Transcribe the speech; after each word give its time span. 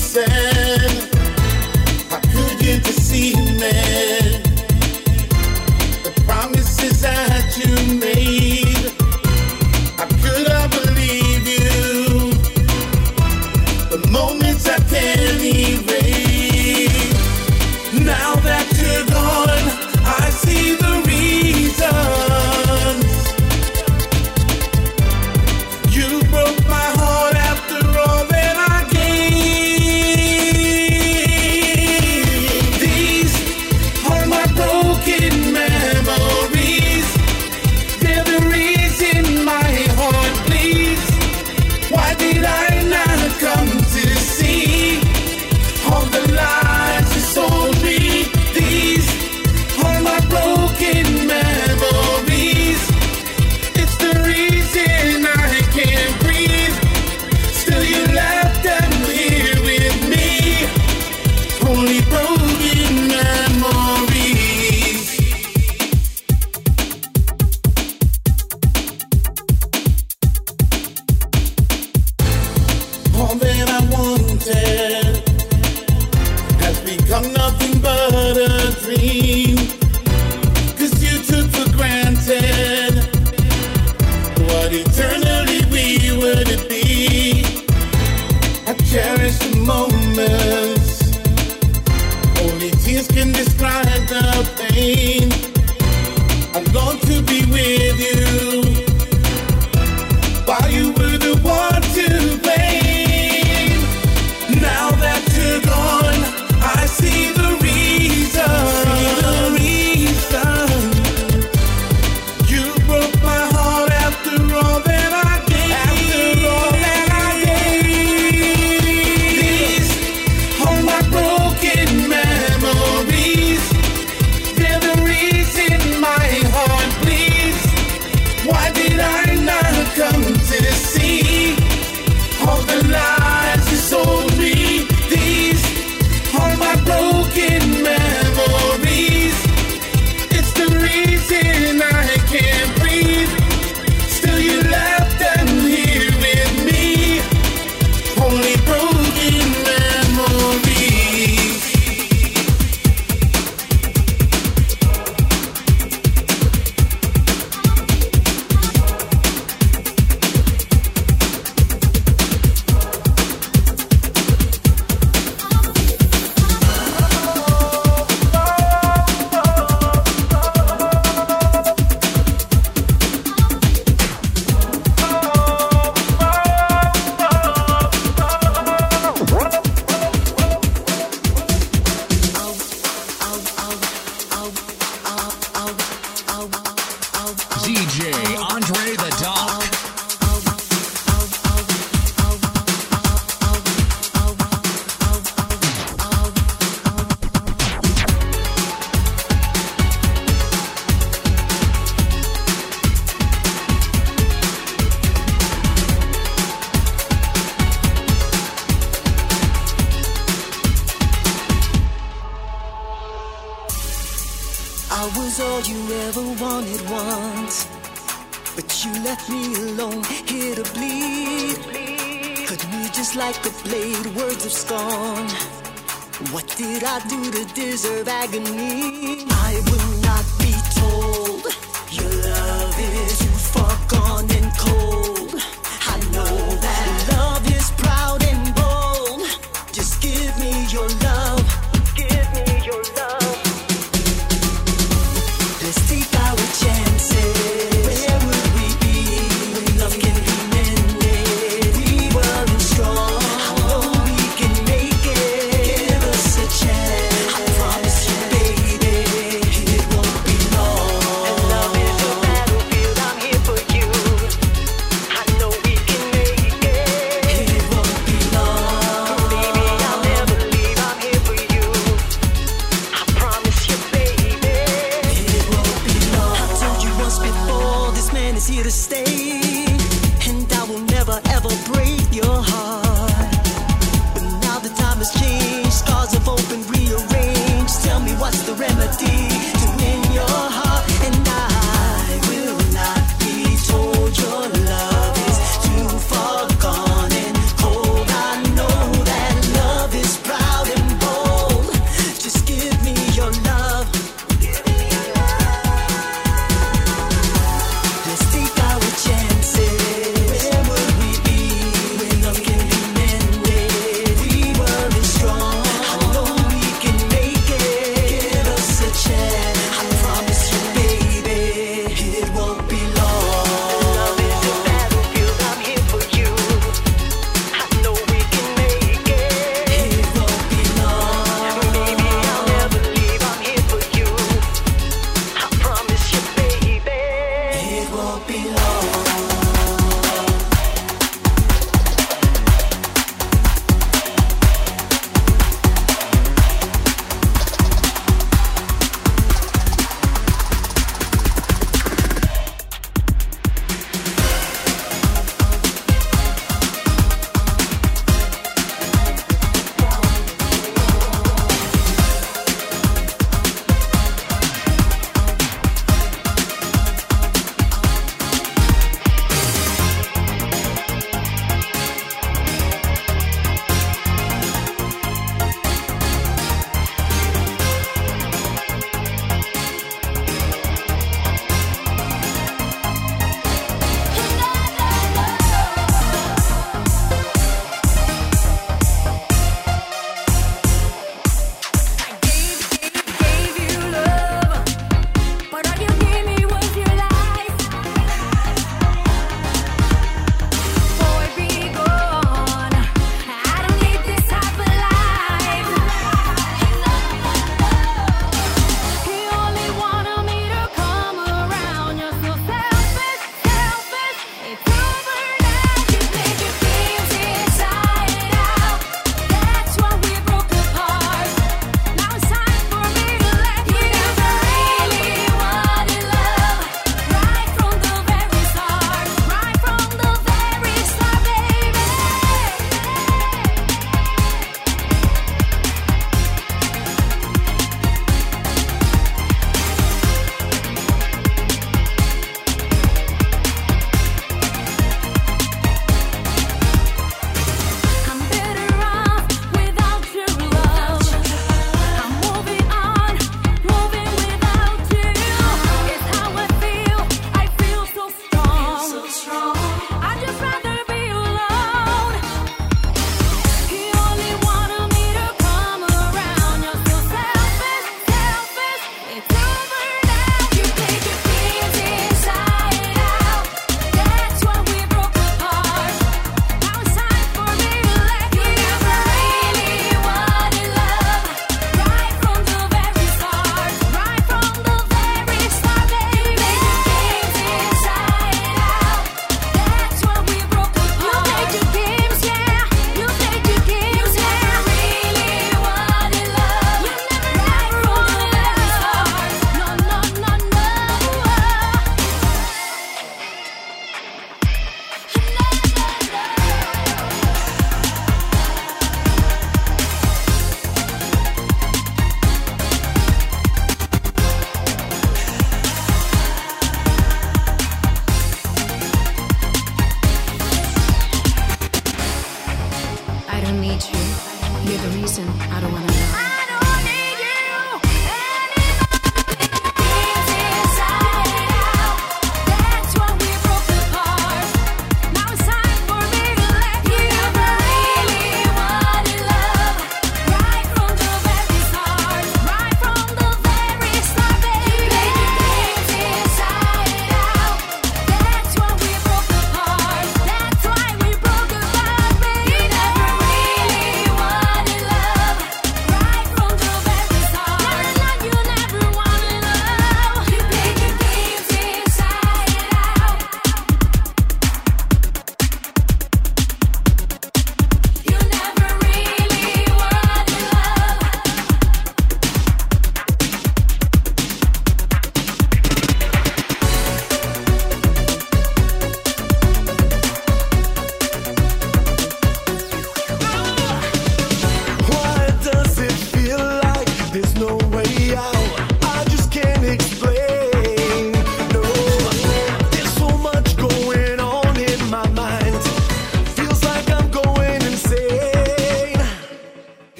said. 0.00 0.49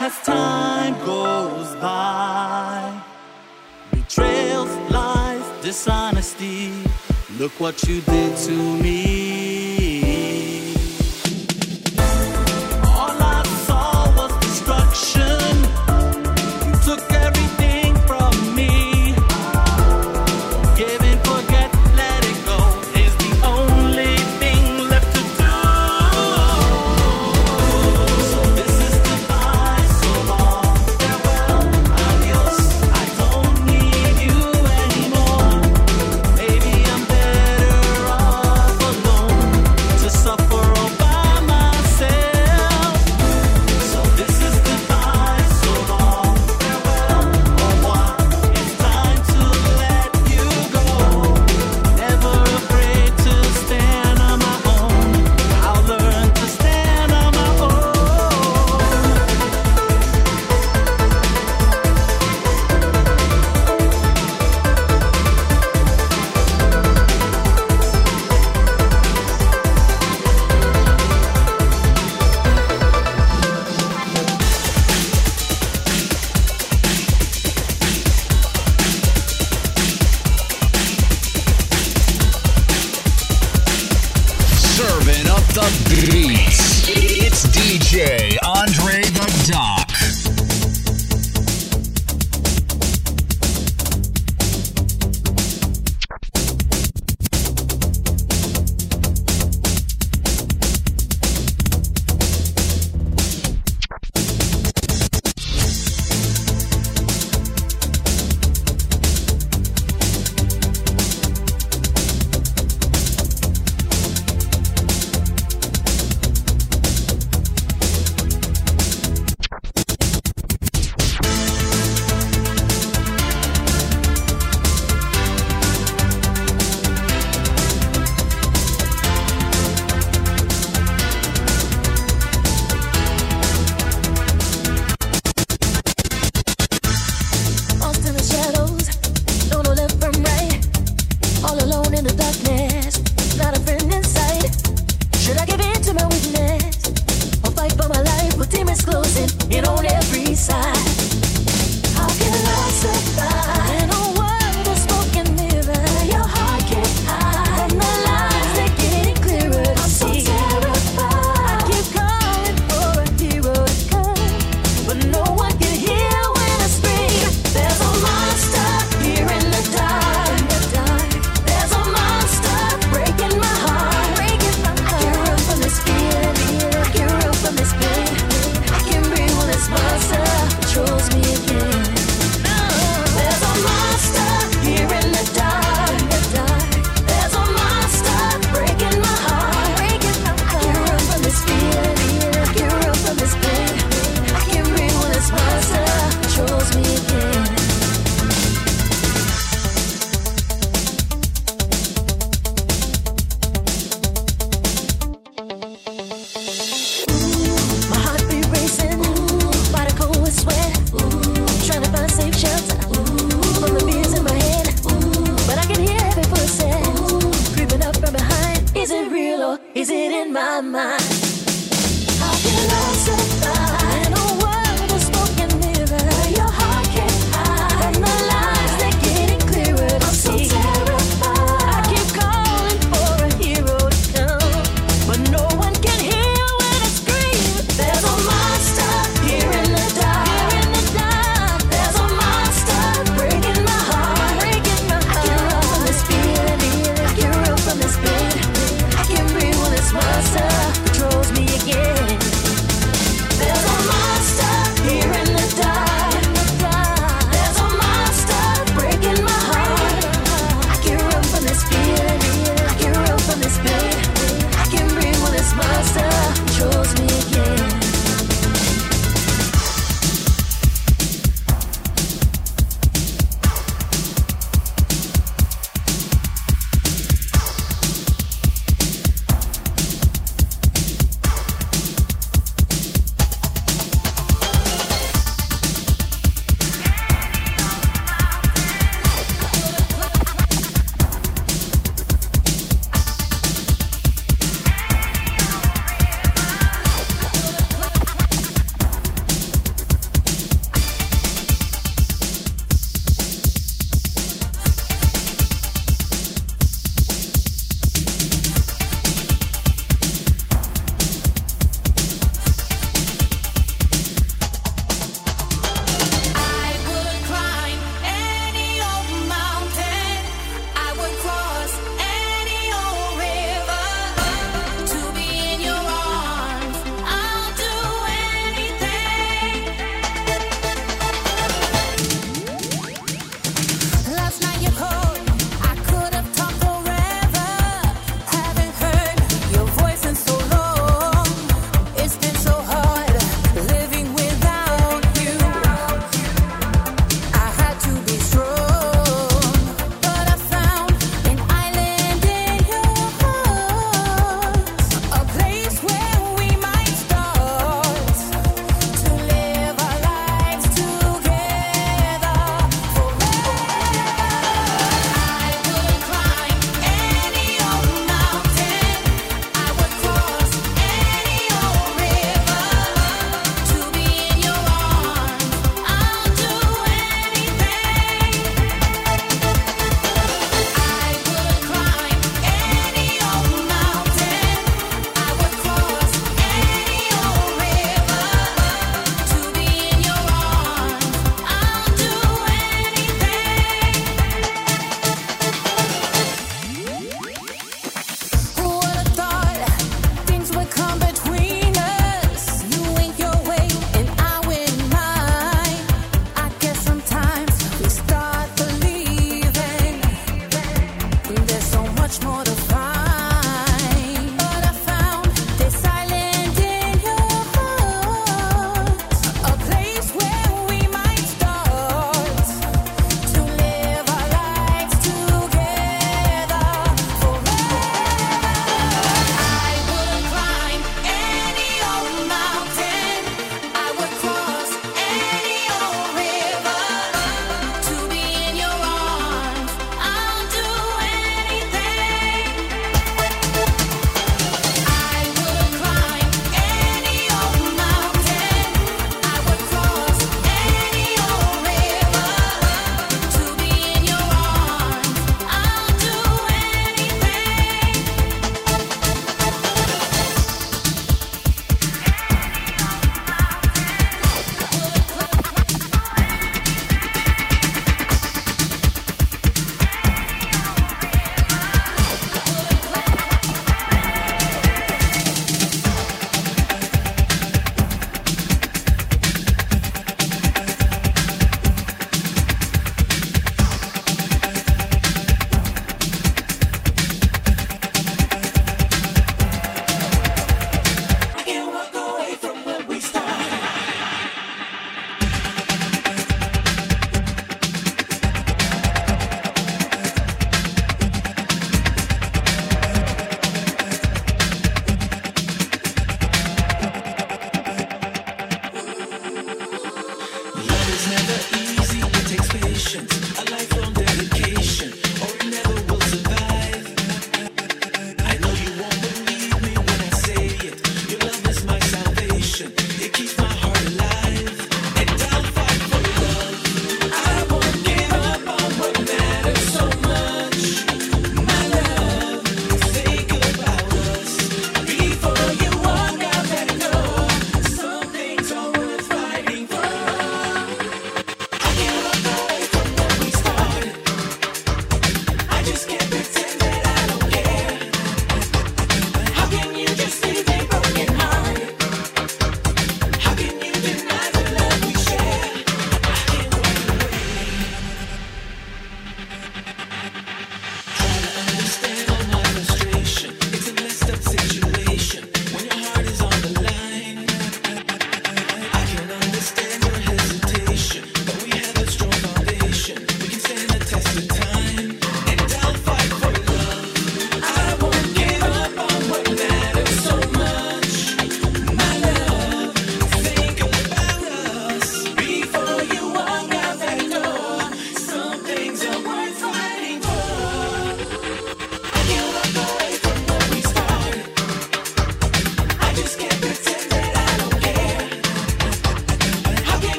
as 0.00 0.18
time 0.22 0.94
goes 1.04 1.74
by. 1.76 3.00
Betrayals, 3.90 4.74
lies, 4.90 5.62
dishonesty. 5.62 6.72
Look 7.38 7.52
what 7.60 7.82
you 7.88 8.00
did 8.02 8.36
to 8.38 8.52
me. 8.82 9.25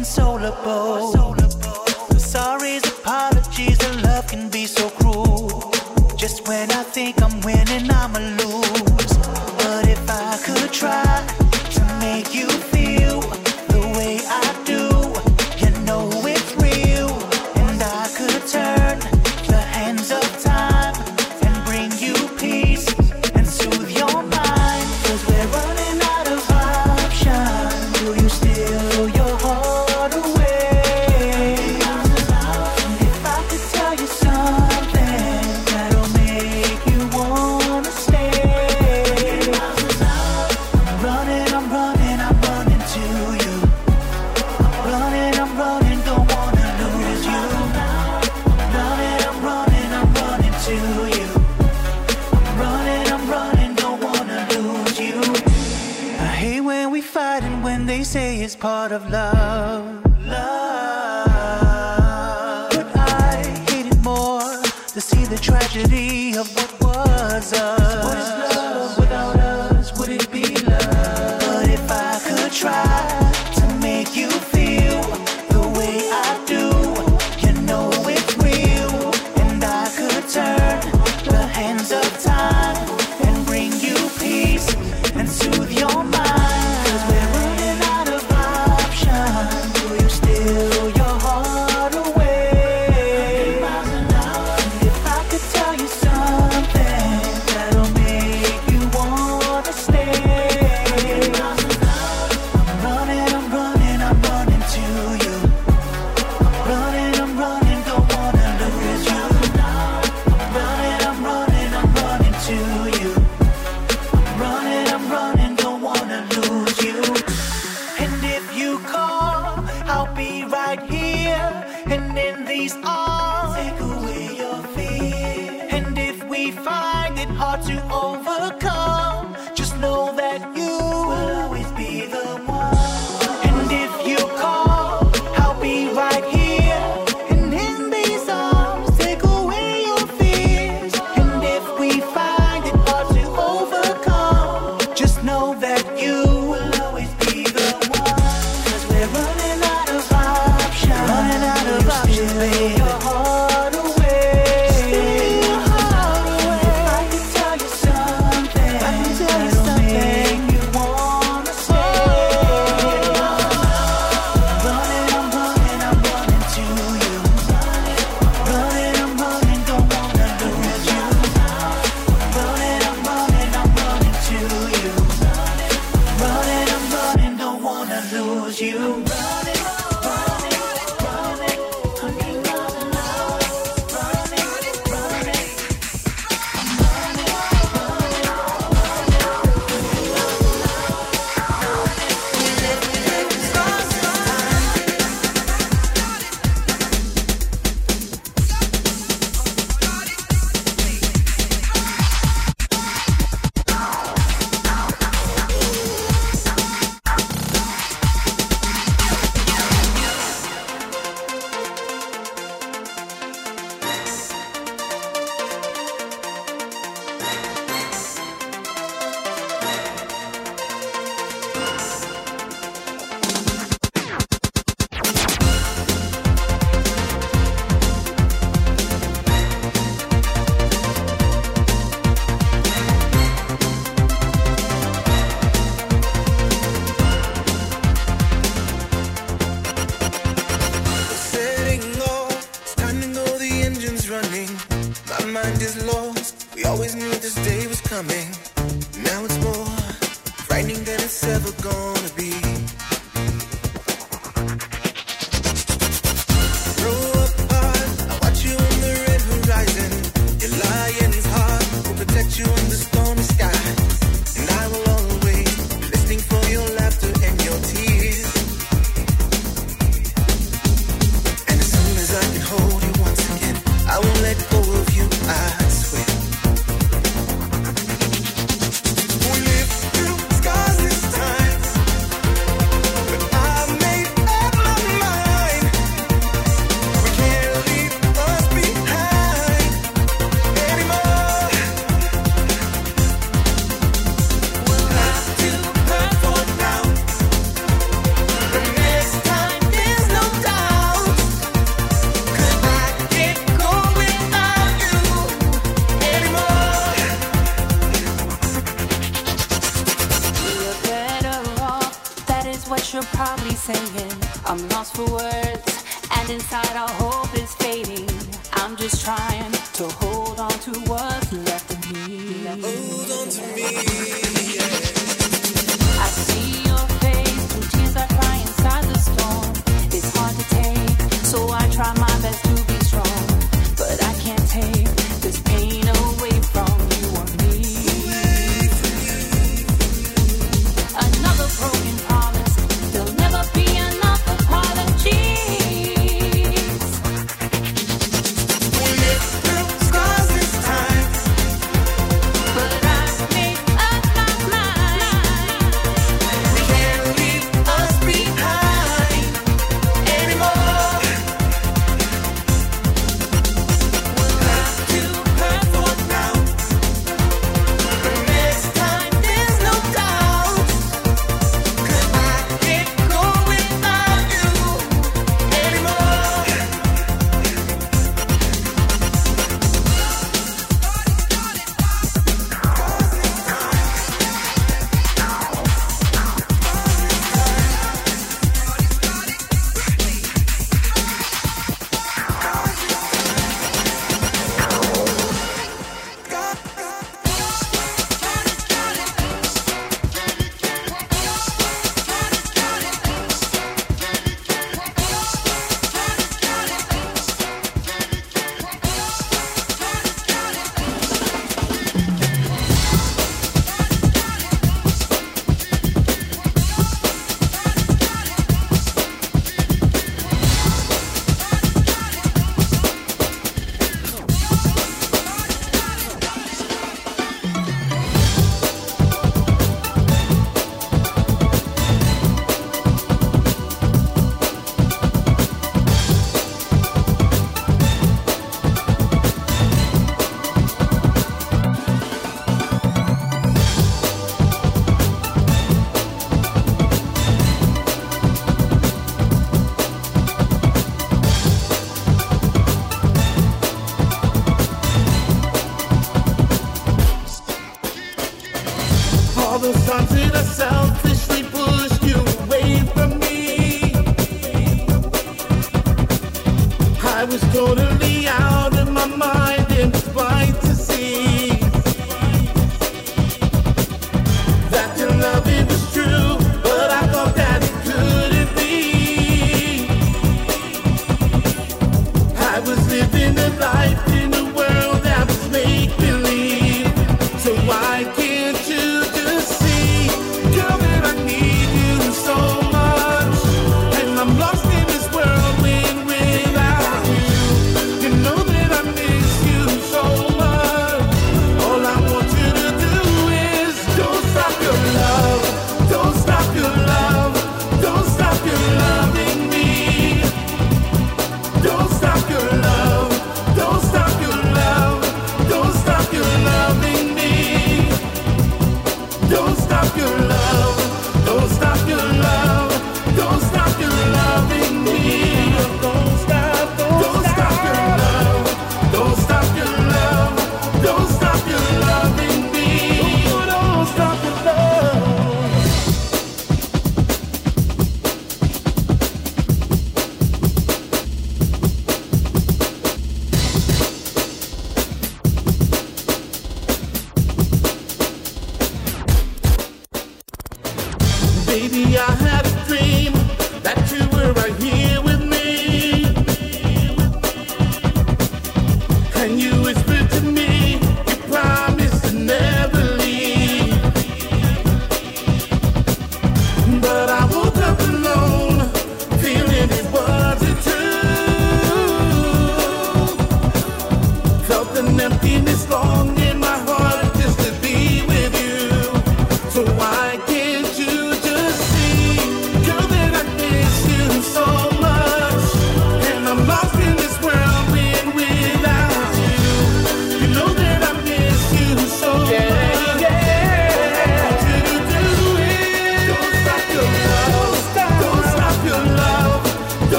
Inconsolable. 0.00 1.39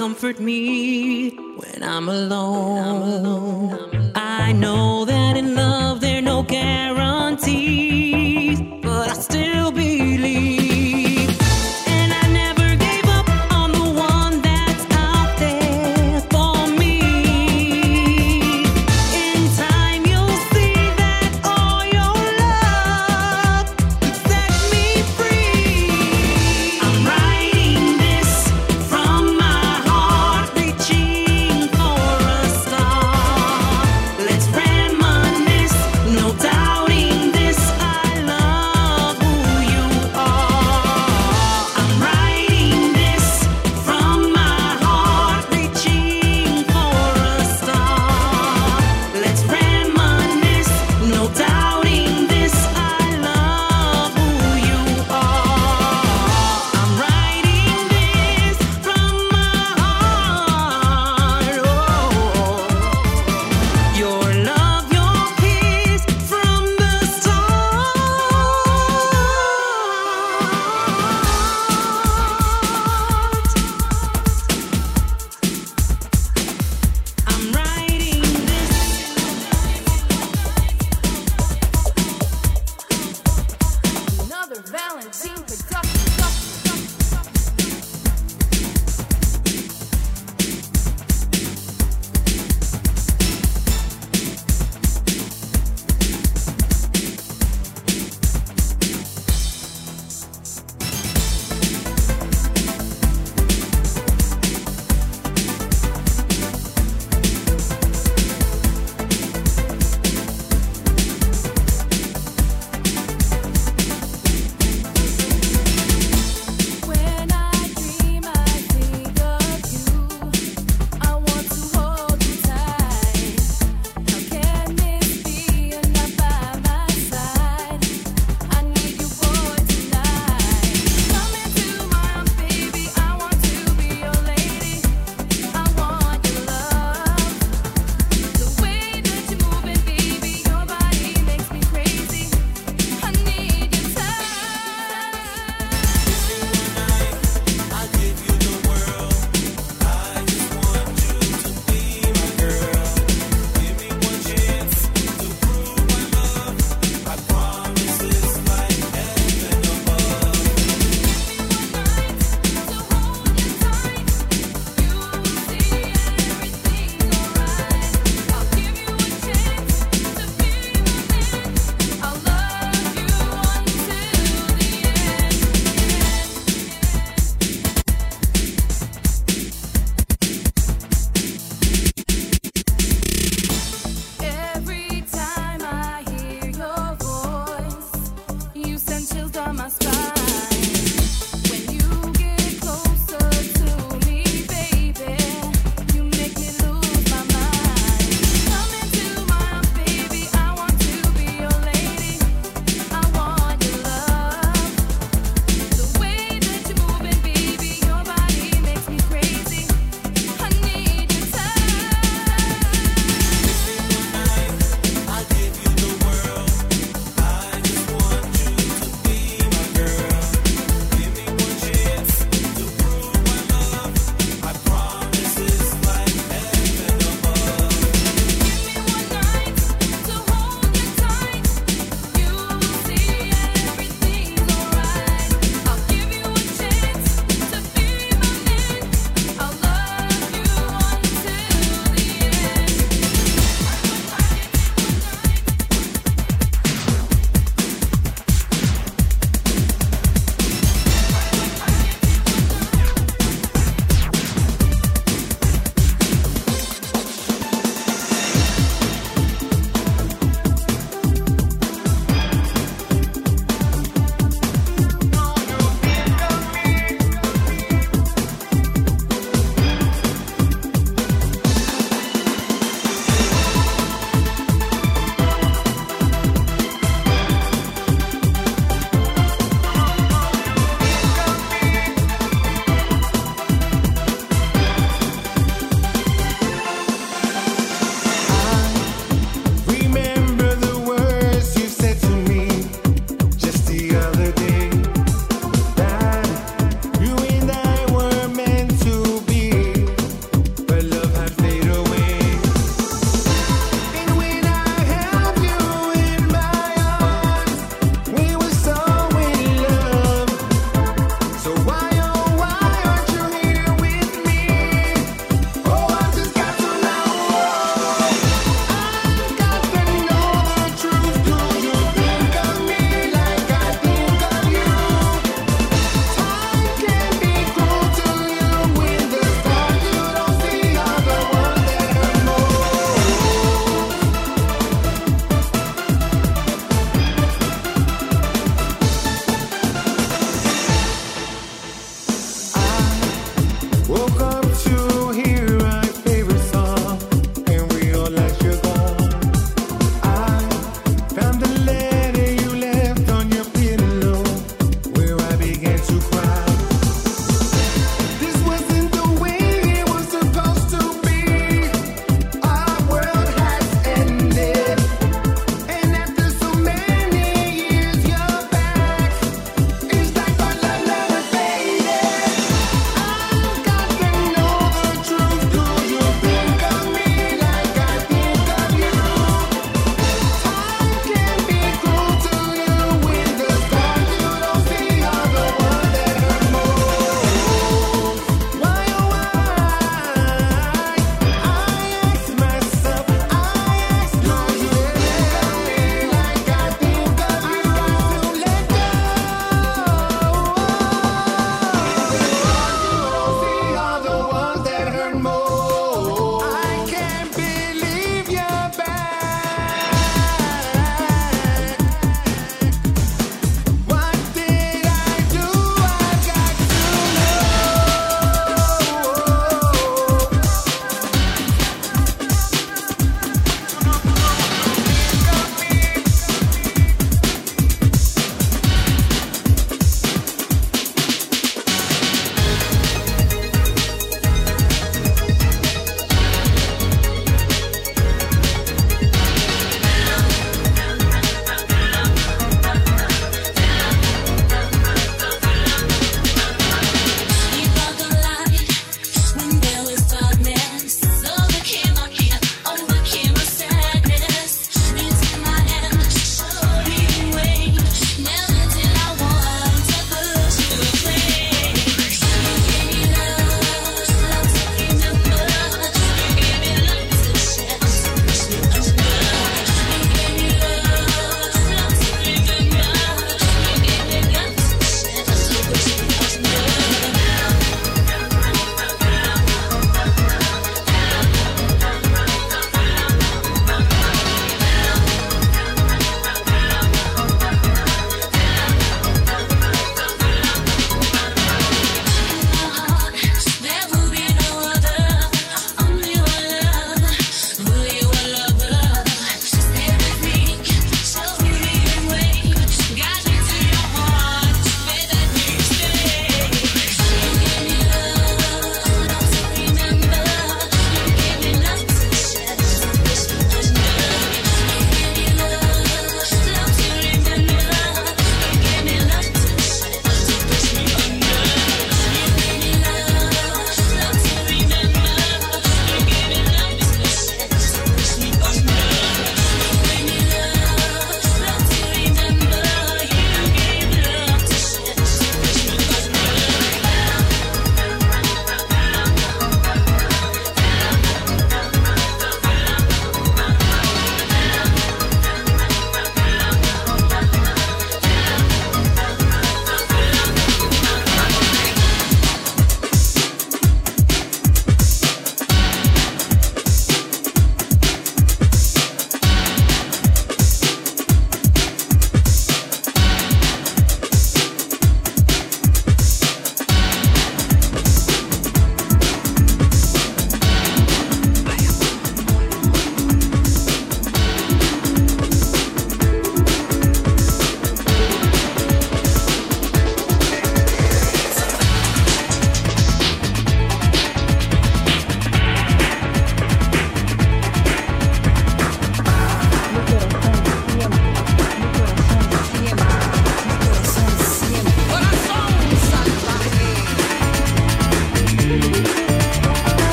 Comfort 0.00 0.40
me 0.40 1.28
when 1.28 1.82
I'm 1.82 2.08
alone. 2.08 3.49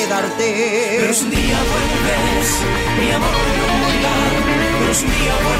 quedarte. 0.00 0.96
Pero 1.00 1.14
si 1.14 1.24
un 1.24 1.30
día 1.30 1.58
vuelves, 1.70 2.48
mi 2.98 3.10
amor 3.12 3.30
no 3.58 3.74
morirá. 3.82 4.14
Pero 4.80 4.94
si 4.94 5.04
un 5.04 5.12
día 5.12 5.34
vuelves. 5.44 5.59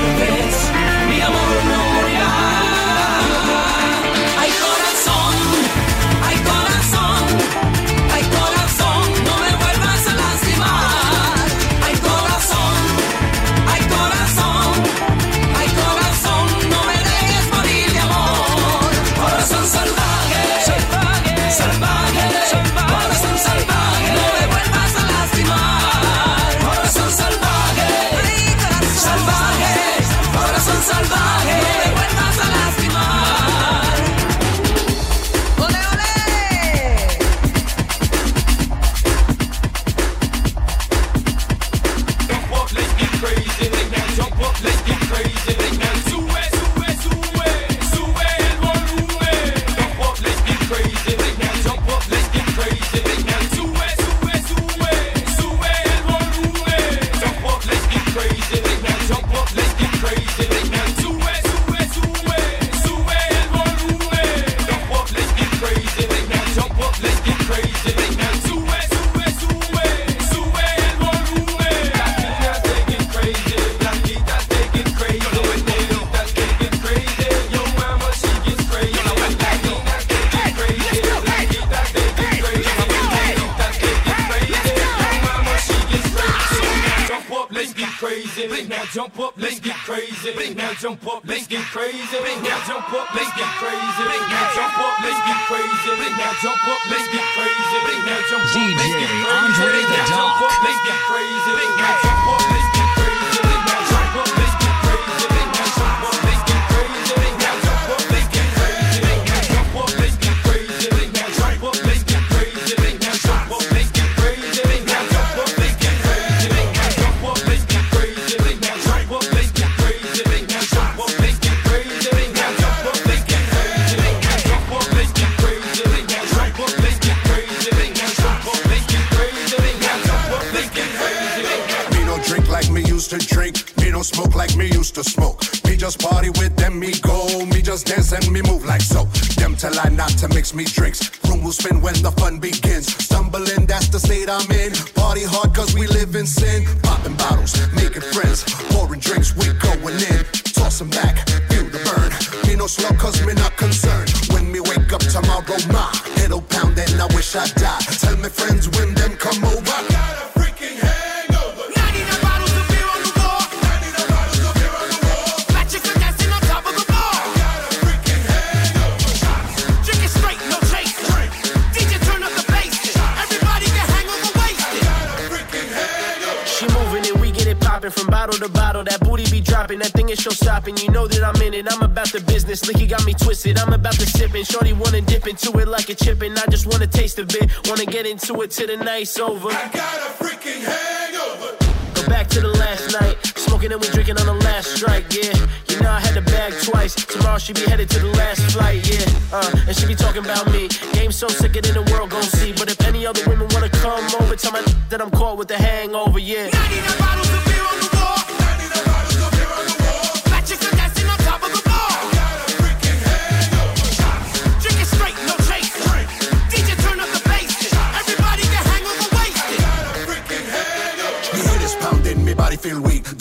it's 180.10 180.22
show 180.22 180.30
stopping. 180.30 180.76
You 180.76 180.90
know 180.90 181.06
that 181.06 181.22
I'm 181.22 181.40
in 181.42 181.54
it. 181.54 181.66
I'm 181.70 181.82
about 181.82 182.10
the 182.12 182.20
business. 182.20 182.62
Licky 182.62 182.88
got 182.88 183.04
me 183.06 183.14
twisted. 183.14 183.58
I'm 183.58 183.72
about 183.72 183.94
to 183.94 184.06
sip 184.06 184.30
sipping. 184.30 184.44
Shorty 184.44 184.72
wanna 184.72 185.00
dip 185.00 185.26
into 185.26 185.56
it 185.58 185.68
like 185.68 185.88
a 185.88 185.94
chippin'. 185.94 186.36
I 186.36 186.46
just 186.50 186.66
wanna 186.66 186.86
taste 186.86 187.18
of 187.18 187.30
it. 187.34 187.50
Wanna 187.68 187.86
get 187.86 188.06
into 188.06 188.40
it 188.42 188.50
till 188.50 188.66
the 188.66 188.76
night's 188.76 189.18
over. 189.18 189.48
I 189.48 189.68
got 189.72 189.98
a 190.08 190.10
freaking 190.18 190.62
hangover. 190.62 191.56
Go 191.94 192.06
back 192.08 192.28
to 192.28 192.40
the 192.40 192.48
last 192.48 192.92
night. 193.00 193.16
Smoking 193.36 193.72
and 193.72 193.80
we 193.80 193.88
drinking 193.88 194.18
on 194.18 194.26
the 194.26 194.38
last 194.46 194.76
strike, 194.76 195.06
yeah. 195.14 195.34
You 195.68 195.80
know 195.80 195.90
I 195.90 196.00
had 196.00 196.14
the 196.14 196.22
bag 196.22 196.52
twice. 196.62 196.94
Tomorrow 196.94 197.38
she 197.38 197.52
be 197.52 197.62
headed 197.62 197.88
to 197.90 197.98
the 198.00 198.12
last 198.18 198.42
flight, 198.52 198.82
yeah. 198.88 199.06
Uh, 199.32 199.68
and 199.68 199.76
she 199.76 199.86
be 199.86 199.94
talking 199.94 200.24
about 200.24 200.50
me. 200.50 200.68
Game 200.92 201.12
so 201.12 201.28
sick 201.28 201.56
it 201.56 201.68
in 201.68 201.74
the 201.74 201.86
world 201.92 202.10
gon' 202.10 202.22
see. 202.22 202.52
But 202.52 202.70
if 202.70 202.80
any 202.86 203.06
other 203.06 203.22
women 203.28 203.48
wanna 203.52 203.68
come 203.68 204.04
over, 204.20 204.34
tell 204.34 204.52
my 204.52 204.62
that 204.88 205.00
I'm 205.00 205.10
caught 205.10 205.38
with 205.38 205.48
the 205.48 205.56
hangover, 205.56 206.18
yeah. 206.18 206.48
99 206.50 206.98
bottles 206.98 207.32
of 207.32 207.49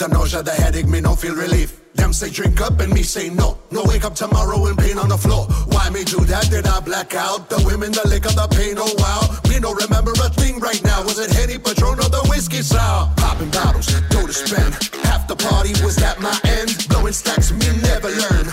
the 0.00 0.08
nausea, 0.08 0.42
the 0.42 0.50
headache, 0.50 0.88
me 0.88 0.98
no 1.00 1.14
feel 1.14 1.34
relief. 1.34 1.78
Them 1.94 2.14
say 2.14 2.30
drink 2.30 2.58
up 2.62 2.80
and 2.80 2.90
me 2.90 3.02
say 3.02 3.28
no. 3.28 3.58
No 3.70 3.82
wake 3.84 4.04
up 4.04 4.14
tomorrow 4.14 4.64
in 4.66 4.76
pain 4.76 4.96
on 4.98 5.10
the 5.10 5.18
floor. 5.18 5.44
Why 5.68 5.90
me 5.90 6.04
do 6.04 6.24
that? 6.24 6.48
Did 6.48 6.66
I 6.66 6.80
black 6.80 7.14
out? 7.14 7.50
The 7.50 7.62
women, 7.66 7.92
the 7.92 8.08
liquor, 8.08 8.32
the 8.32 8.48
pain, 8.48 8.76
oh 8.78 8.94
wow. 8.96 9.20
Me 9.50 9.60
no 9.60 9.74
remember 9.74 10.12
a 10.12 10.30
thing 10.30 10.58
right 10.58 10.82
now. 10.84 11.04
Was 11.04 11.18
it 11.18 11.30
Henny 11.30 11.58
Patron 11.58 12.00
or 12.00 12.08
the 12.08 12.24
whiskey 12.30 12.62
sour? 12.62 13.12
Popping 13.16 13.50
bottles, 13.50 13.92
go 14.08 14.26
to 14.26 14.32
spend. 14.32 14.72
Half 15.04 15.28
the 15.28 15.36
party 15.36 15.72
was 15.84 15.96
that 15.96 16.18
my 16.20 16.32
end. 16.48 16.88
Blowing 16.88 17.12
stacks, 17.12 17.52
me 17.52 17.68
never 17.82 18.08
learn. 18.08 18.46